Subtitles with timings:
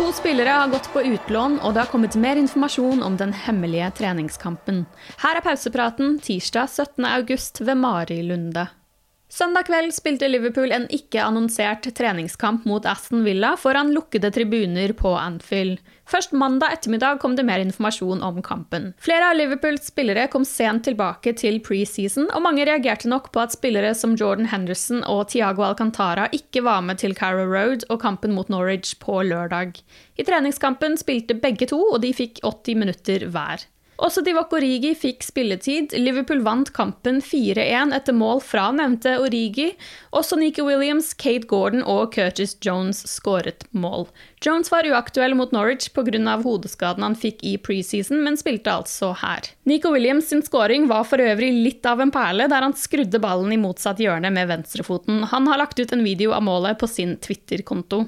[0.00, 3.90] To spillere har gått på utlån, og det har kommet mer informasjon om den hemmelige
[3.98, 4.86] treningskampen.
[5.20, 7.04] Her er pausepraten tirsdag 17.
[7.04, 8.64] august ved Mari Lunde.
[9.30, 15.78] Søndag kveld spilte Liverpool en ikke-annonsert treningskamp mot Aston Villa foran lukkede tribuner på Anfield.
[16.10, 18.88] Først mandag ettermiddag kom det mer informasjon om kampen.
[18.98, 23.54] Flere av Liverpools spillere kom sent tilbake til preseason, og mange reagerte nok på at
[23.54, 28.34] spillere som Jordan Henderson og Tiago Alcantara ikke var med til Carrow Road og kampen
[28.34, 29.78] mot Norwich på lørdag.
[30.18, 33.70] I treningskampen spilte begge to, og de fikk 80 minutter hver.
[34.00, 35.92] Også Divock Origi fikk spilletid.
[36.00, 39.74] Liverpool vant kampen 4-1 etter mål fra nevnte Origi.
[40.16, 44.06] Også Nico Williams, Kate Gordon og Curtis Jones skåret mål.
[44.40, 46.36] Jones var uaktuell mot Norwich pga.
[46.40, 49.50] hodeskaden han fikk i preseason, men spilte altså her.
[49.68, 53.52] Nico Williams sin skåring var for øvrig litt av en perle, der han skrudde ballen
[53.52, 55.26] i motsatt hjørne med venstrefoten.
[55.28, 58.06] Han har lagt ut en video av målet på sin Twitter-konto.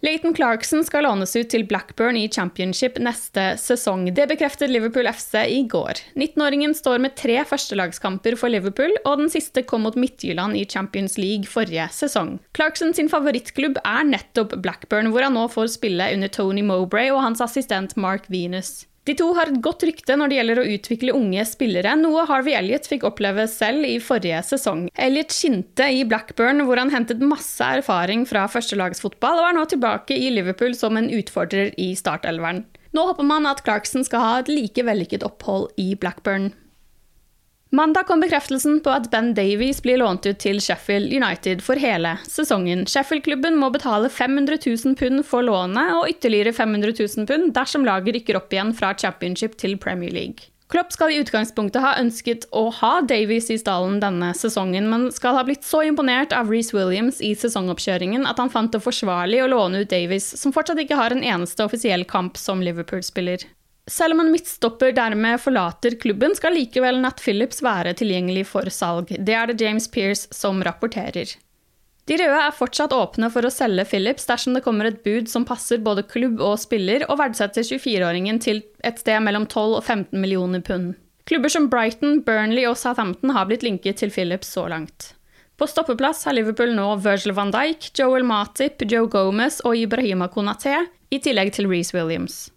[0.00, 4.06] Leighton Clarkson skal lånes ut til Blackburn i championship neste sesong.
[4.16, 6.00] Det bekreftet Liverpool FC i går.
[6.16, 11.18] 19-åringen står med tre førstelagskamper for Liverpool, og den siste kom mot Midtjylland i Champions
[11.20, 12.38] League forrige sesong.
[12.56, 17.20] Clarkson sin favorittklubb er nettopp Blackburn, hvor han nå får spille under Tony Mowbray og
[17.26, 18.86] hans assistent Mark Venus.
[19.08, 22.52] De to har et godt rykte når det gjelder å utvikle unge spillere, noe Harvey
[22.58, 24.84] Elliot fikk oppleve selv i forrige sesong.
[25.00, 30.18] Elliot skinte i Blackburn, hvor han hentet masse erfaring fra førstelagsfotball, og er nå tilbake
[30.20, 32.66] i Liverpool som en utfordrer i startelveren.
[32.92, 36.50] Nå håper man at Clarkson skal ha et like vellykket opphold i Blackburn.
[37.72, 42.16] Mandag kom bekreftelsen på at Ben Davies blir lånt ut til Sheffield United for hele
[42.26, 42.82] sesongen.
[42.90, 48.16] Sheffield-klubben må betale 500 000 pund for lånet og ytterligere 500 000 pund dersom laget
[48.16, 50.50] rykker opp igjen fra championship til Premier League.
[50.70, 55.38] Klopp skal i utgangspunktet ha ønsket å ha Davies i stallen denne sesongen, men skal
[55.38, 59.50] ha blitt så imponert av Reece Williams i sesongoppkjøringen at han fant det forsvarlig å
[59.54, 63.46] låne ut Davies, som fortsatt ikke har en eneste offisiell kamp som Liverpool-spiller.
[63.90, 69.10] Selv om en midtstopper dermed forlater klubben, skal likevel Nat Phillips være tilgjengelig for salg.
[69.10, 71.32] Det er det James Pearce som rapporterer.
[72.06, 75.44] De røde er fortsatt åpne for å selge Phillips dersom det kommer et bud som
[75.46, 80.14] passer både klubb og spiller, og verdsetter 24-åringen til et sted mellom 12 og 15
[80.22, 80.94] millioner pund.
[81.30, 85.12] Klubber som Brighton, Burnley og Southampton har blitt linket til Phillips så langt.
[85.58, 90.78] På stoppeplass har Liverpool nå Virgil van Dijk, Joel Matip, Joe Gomez og Ibrahima Konaté,
[91.10, 92.48] i tillegg til Reece Williams.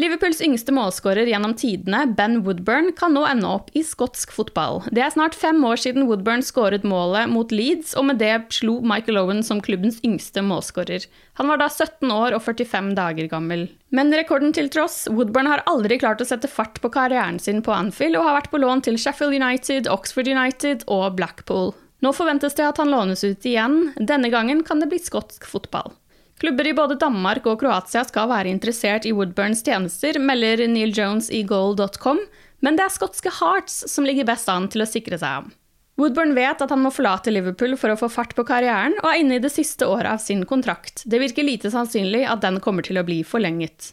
[0.00, 4.80] Liverpools yngste målskårer gjennom tidene, Ben Woodburn, kan nå ende opp i skotsk fotball.
[4.88, 8.78] Det er snart fem år siden Woodburn skåret målet mot Leeds, og med det slo
[8.80, 11.04] Michael Owen som klubbens yngste målskårer.
[11.36, 13.66] Han var da 17 år og 45 dager gammel.
[13.92, 17.76] Men rekorden til tross, Woodburn har aldri klart å sette fart på karrieren sin på
[17.76, 21.74] Anfield, og har vært på lån til Sheffield United, Oxford United og Blackpool.
[22.02, 23.92] Nå forventes det at han lånes ut igjen.
[24.00, 25.92] Denne gangen kan det bli skotsk fotball.
[26.42, 31.28] Klubber i både Danmark og Kroatia skal være interessert i Woodburns tjenester, melder Neil Jones
[31.30, 32.18] i goal.com,
[32.66, 35.52] men det er skotske Hearts som ligger best an til å sikre seg ham.
[36.02, 39.20] Woodburn vet at han må forlate Liverpool for å få fart på karrieren, og er
[39.22, 41.04] inne i det siste året av sin kontrakt.
[41.06, 43.92] Det virker lite sannsynlig at den kommer til å bli forlenget.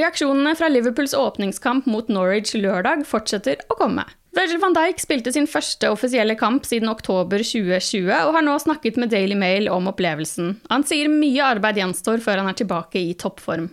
[0.00, 4.08] Reaksjonene fra Liverpools åpningskamp mot Norwich lørdag fortsetter å komme.
[4.38, 9.00] Virgil van Dijk spilte sin første offisielle kamp siden oktober 2020 og har nå snakket
[9.02, 10.52] med Daily Mail om opplevelsen.
[10.70, 13.66] Han sier mye arbeid gjenstår før han er tilbake i toppform.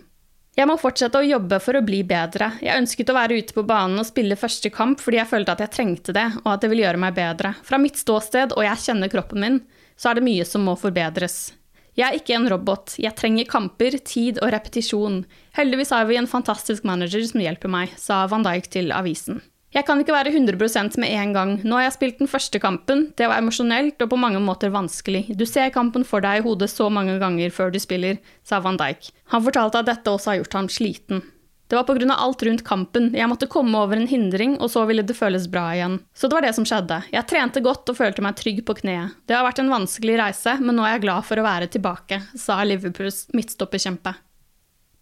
[0.58, 2.50] Jeg må fortsette å jobbe for å bli bedre.
[2.64, 5.62] Jeg ønsket å være ute på banen og spille første kamp fordi jeg følte at
[5.62, 7.54] jeg trengte det, og at det vil gjøre meg bedre.
[7.62, 9.64] Fra mitt ståsted, og jeg kjenner kroppen min,
[9.94, 11.52] så er det mye som må forbedres.
[11.94, 15.22] Jeg er ikke en robot, jeg trenger kamper, tid og repetisjon.
[15.60, 19.44] Heldigvis har vi en fantastisk manager som hjelper meg, sa van Dijk til avisen.
[19.76, 21.50] Jeg kan ikke være 100% med en gang.
[21.60, 23.10] Nå har jeg spilt den første kampen.
[23.12, 25.26] Det var emosjonelt og på mange måter vanskelig.
[25.36, 28.80] Du ser kampen for deg i hodet så mange ganger før du spiller, sa van
[28.80, 29.10] Dijk.
[29.34, 31.20] Han fortalte at dette også har gjort ham sliten.
[31.68, 32.14] Det var pga.
[32.14, 33.10] alt rundt kampen.
[33.12, 35.98] Jeg måtte komme over en hindring, og så ville det føles bra igjen.
[36.14, 37.02] Så det var det som skjedde.
[37.12, 39.18] Jeg trente godt og følte meg trygg på kneet.
[39.26, 42.22] Det har vært en vanskelig reise, men nå er jeg glad for å være tilbake,
[42.38, 44.14] sa Liverpools midtstopperkjempe.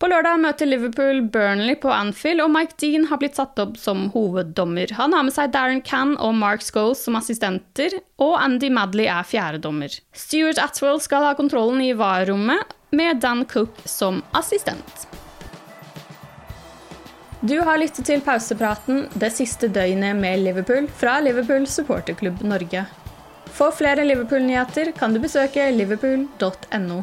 [0.05, 4.11] På lørdag møter Liverpool Burnley på Anfield, og Mike Dean har blitt satt opp som
[4.13, 4.91] hoveddommer.
[4.99, 9.25] Han har med seg Darren Cann og Mark Scholes som assistenter, og Andy Madley er
[9.25, 9.95] fjerdedommer.
[10.13, 15.07] Stuart Atwell skal ha kontrollen i VAR-rommet, med Dan Cook som assistent.
[17.41, 22.85] Du har lyttet til pausepraten det siste døgnet med Liverpool fra Liverpool supporterklubb Norge.
[23.57, 27.03] For flere Liverpool-nyheter kan du besøke liverpool.no.